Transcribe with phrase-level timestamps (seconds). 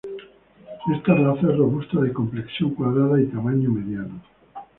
[0.95, 4.19] Esta raza es robusta de complexión cuadrada y tamaño mediano.